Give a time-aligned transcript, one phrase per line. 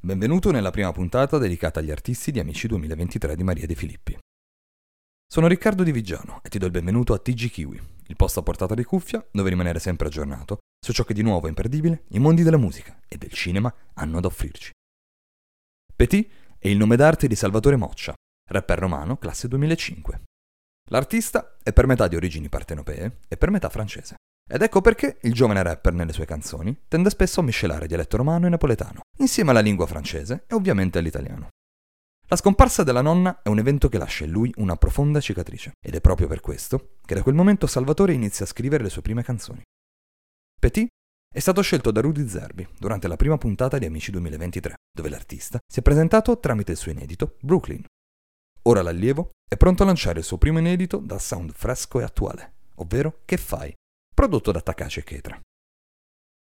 [0.00, 4.16] Benvenuto nella prima puntata dedicata agli artisti di Amici 2023 di Maria De Filippi.
[5.26, 8.44] Sono Riccardo Di Vigiano e ti do il benvenuto a TG Kiwi, il posto a
[8.44, 12.20] portata di cuffia dove rimanere sempre aggiornato su ciò che di nuovo e imperdibile i
[12.20, 14.70] mondi della musica e del cinema hanno ad offrirci.
[15.96, 18.14] Petit è il nome d'arte di Salvatore Moccia,
[18.50, 20.20] rapper romano classe 2005.
[20.90, 24.14] L'artista è per metà di origini partenopee e per metà francese.
[24.50, 28.46] Ed ecco perché il giovane rapper nelle sue canzoni tende spesso a miscelare dialetto romano
[28.46, 31.48] e napoletano, insieme alla lingua francese e ovviamente all'italiano.
[32.28, 35.94] La scomparsa della nonna è un evento che lascia in lui una profonda cicatrice, ed
[35.94, 39.22] è proprio per questo che da quel momento Salvatore inizia a scrivere le sue prime
[39.22, 39.62] canzoni.
[40.58, 40.88] Petit
[41.30, 45.58] è stato scelto da Rudy Zerbi durante la prima puntata di Amici 2023, dove l'artista
[45.70, 47.84] si è presentato tramite il suo inedito Brooklyn.
[48.62, 52.54] Ora l'allievo è pronto a lanciare il suo primo inedito dal sound fresco e attuale,
[52.76, 53.74] ovvero Che fai?
[54.18, 55.40] Prodotto da Takashi Ketra.